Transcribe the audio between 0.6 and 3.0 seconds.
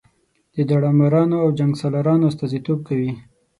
داړه مارانو او جنګ سالارانو استازي توب